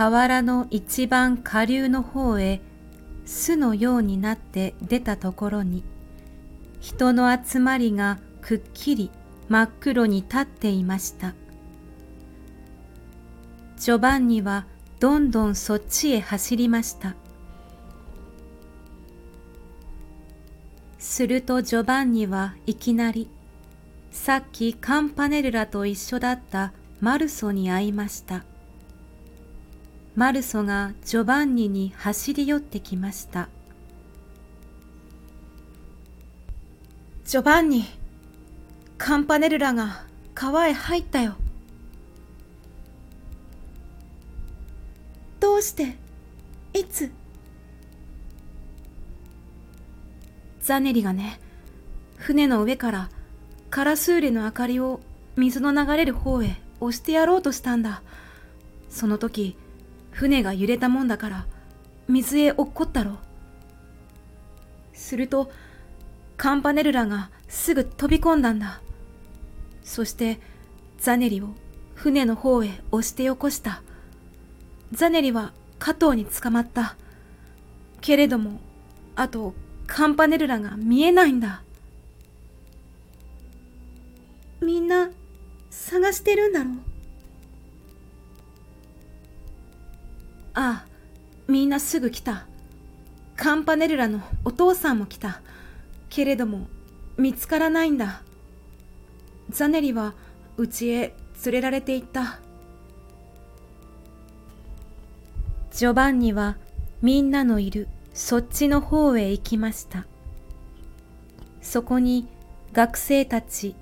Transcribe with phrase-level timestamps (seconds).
[0.00, 2.62] 河原の一番下流の方へ
[3.26, 5.84] 巣のようになって出たところに
[6.80, 9.10] 人の集まりがくっきり
[9.50, 11.34] 真っ黒に立っていました。
[13.76, 14.64] ジョバンニは
[15.00, 17.14] どんどんそっちへ走りました。
[20.98, 23.28] するとジョバンニはいきなり
[24.10, 28.46] さっきカンパネルラと一緒だったマルソに会いました。
[30.20, 33.48] マルソがジョバンニに走り寄ってきました。
[37.24, 37.86] ジョバンニ
[38.98, 41.36] カンパネルラが川へ入ったよ。
[45.40, 45.96] どうして
[46.74, 47.10] いつ？
[50.60, 51.40] ザネリがね
[52.16, 53.08] 船の上から
[53.70, 55.00] カラスーレの明かりを
[55.36, 58.02] 水の流れる方へ押してやろうとしたんだ。
[58.90, 59.56] その時
[60.10, 61.46] 船が揺れたもんだから
[62.08, 63.18] 水へ落っこったろ
[64.92, 65.50] すると
[66.36, 68.80] カンパネルラがすぐ飛び込んだんだ。
[69.82, 70.40] そして
[70.98, 71.48] ザネリを
[71.94, 73.82] 船の方へ押してよこした。
[74.92, 76.96] ザネリは加藤に捕まった。
[78.00, 78.60] けれども
[79.16, 79.52] あと
[79.86, 81.62] カンパネルラが見えないんだ。
[84.62, 85.10] みんな
[85.70, 86.89] 探してるんだろう。
[90.54, 90.86] ああ
[91.48, 92.46] みんなすぐ来た。
[93.36, 95.40] カンパネルラのお父さんも来た。
[96.08, 96.68] けれども
[97.16, 98.22] 見つからないんだ。
[99.50, 100.14] ザネリは
[100.58, 102.40] 家へ連れられていった。
[105.72, 106.56] ジョバンニは
[107.00, 107.88] みんなのいる。
[108.12, 110.06] そっちの方へ行きました。
[111.62, 112.26] そこに
[112.72, 113.74] 学生たち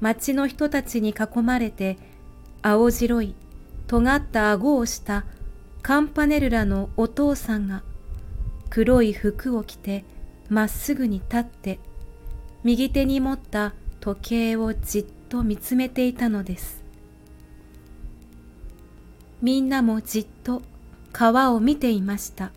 [0.00, 1.98] 町の人たちに囲まれて
[2.62, 3.34] 青白い
[3.86, 5.24] 尖った顎をした
[5.84, 7.82] カンパネルラのお父さんが
[8.70, 10.06] 黒い服を着て
[10.48, 11.78] まっすぐに立って
[12.62, 16.82] 右手に持った時計をじっと見つめていたのです。
[19.42, 20.62] みんなもじっと
[21.12, 22.50] 川を見ていました。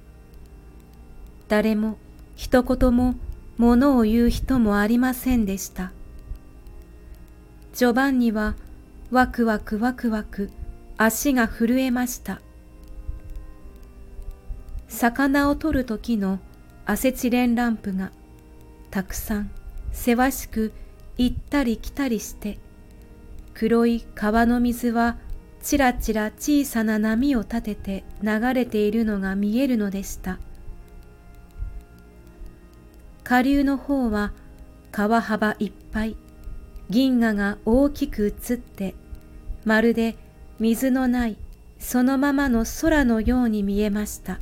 [1.49, 1.97] 誰も
[2.37, 3.16] 一言も
[3.57, 5.91] 物を言う人もありませんでした。
[7.73, 8.55] ジョバンニは
[9.11, 10.49] ワクワクワクワク
[10.95, 12.39] 足が震えました。
[14.87, 16.39] 魚を取る時の
[16.85, 18.11] アセチレンランプが
[18.89, 19.51] たくさん
[19.91, 20.73] せわしく
[21.17, 22.57] 行ったり来たりして
[23.53, 25.17] 黒い川の水は
[25.61, 30.39] ちらちら小さな波を立てて流れているのが見えるのでした。
[33.23, 34.31] 下流の方は
[34.91, 36.15] 川幅いっぱい
[36.89, 38.95] 銀河が大きく映って
[39.65, 40.15] まるで
[40.59, 41.37] 水のない
[41.77, 44.39] そのままの空のように見えました。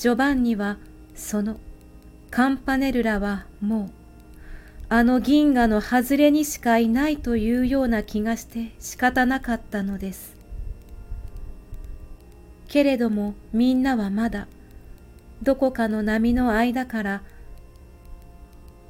[0.00, 0.78] ジョバンニは
[1.14, 1.60] その
[2.30, 3.90] カンパネルラはもう
[4.88, 10.34] あの銀河の外れにしかいないというような気がして仕方なかったのです
[12.68, 14.48] けれどもみんなはまだ
[15.42, 17.22] どこかの波の間から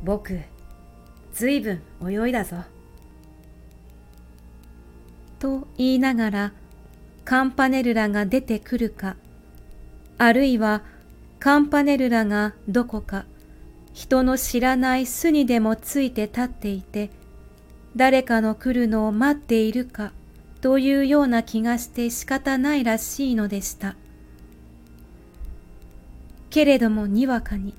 [0.04, 0.38] 僕
[1.32, 2.58] ずいぶん泳いだぞ。
[5.40, 6.52] と言いながら
[7.24, 9.16] カンパネルラが出てくるか、
[10.16, 10.82] あるいは
[11.40, 13.24] カンパネルラがどこか
[13.94, 17.10] 人の知らない巣にでもついて立っていて、
[17.96, 20.12] 誰かの来るのを待っているか
[20.60, 23.96] というような気がして仕方ないらしいのでした。
[26.50, 27.74] けれどもにわかに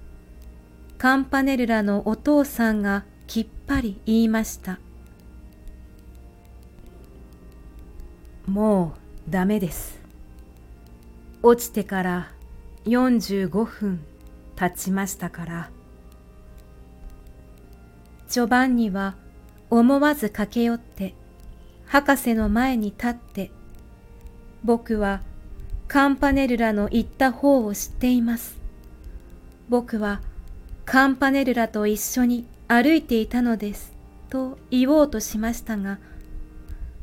[0.97, 4.79] カンパネルラのお父さんがきっぱり言いました。
[8.47, 8.95] も
[9.27, 10.01] うダメです。
[11.43, 12.31] 落ちてから
[12.85, 14.03] 45分
[14.55, 15.69] 経ちましたから。
[18.27, 19.15] ジョバンニは
[19.69, 21.13] 思わず駆け寄って
[21.85, 23.51] 博士の前に立って
[24.63, 25.21] 僕は
[25.87, 28.57] カンパネルラの言った方を知っています。
[29.67, 30.21] 僕は
[30.85, 33.91] カンパネルラと一緒に歩いていたのです、
[34.29, 35.99] と言おうとしましたが、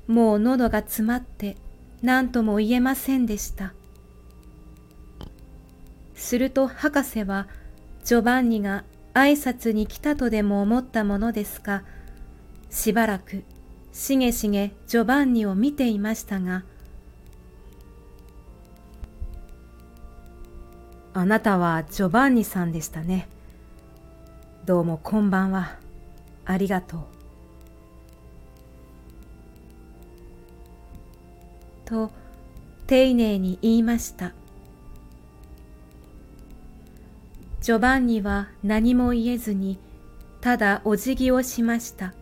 [0.07, 1.57] もう喉が詰まって
[2.01, 3.75] 何とも言えませんでした。
[6.19, 7.47] すると博士は
[8.05, 8.85] ジョバンニが
[9.15, 11.85] 挨拶に来たとでも思ったものですが、
[12.71, 13.45] しばらく
[13.93, 16.65] しげしげジョバンニを見ていましたが、
[21.15, 23.29] あなたはジョバンニさんでしたね。
[24.67, 25.79] どうもこんばんは。
[26.45, 27.01] ありがとう。
[31.85, 32.11] と
[32.87, 34.33] 丁寧に言いました。
[37.69, 39.79] ジョバンニは何も言えずに、
[40.41, 42.15] ただお辞儀をしました。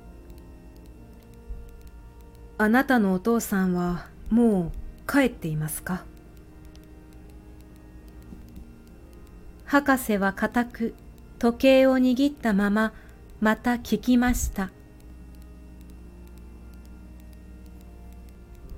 [2.58, 4.72] あなたのお父さんはも
[5.06, 6.04] う帰っていますか？
[9.66, 10.94] 博士は固く
[11.38, 12.92] 時計を握ったまま
[13.40, 14.72] また聞きました。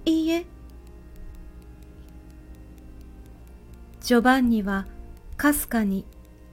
[0.05, 0.45] いいえ。
[4.03, 4.87] ジョバンニは
[5.39, 6.05] かすかに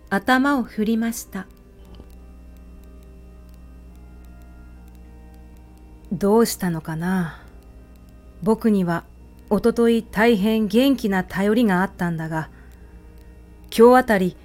[0.10, 1.48] 頭を振りました。
[6.12, 7.42] どうしたのかな？
[8.42, 9.04] 僕には
[9.50, 12.50] おととい大変元気な頼りがあったんだが、
[13.76, 14.38] 今日あたり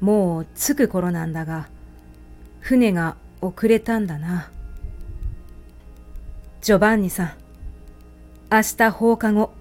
[0.00, 1.68] もう着く頃なんだが、
[2.60, 4.50] 船が遅れたんだな。
[6.60, 7.32] ジョバンニさん、
[8.50, 9.52] 明日放課後、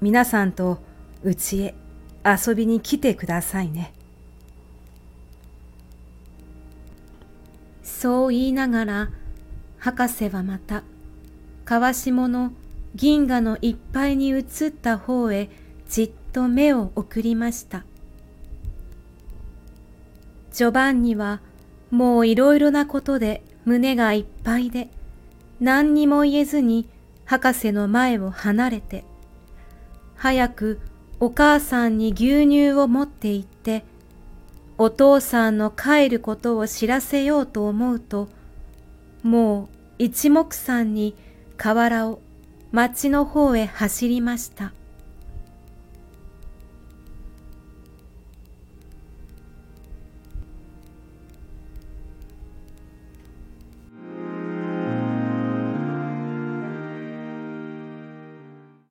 [0.00, 0.78] 皆さんと
[1.22, 1.74] うちへ
[2.24, 3.94] 遊びに来てくださいね。
[7.88, 9.10] そう言いながら、
[9.78, 10.82] 博士はまた、
[11.64, 12.52] 川下の
[12.94, 15.50] 銀河のいっぱいに映った方へ
[15.88, 17.84] じっと目を送りました。
[20.52, 21.40] ジョバンニは
[21.90, 24.88] もういろいろなことで胸がいっぱいで
[25.60, 26.88] 何にも言えずに
[27.24, 29.04] 博士の前を離れて
[30.16, 30.80] 早く
[31.20, 33.84] お母さんに牛乳を持って行って
[34.78, 38.28] お父さんの帰ることを知らせようと思うと
[39.24, 41.16] もう一目散に
[41.56, 42.20] 河原を
[42.70, 44.72] 町の方へ走りました。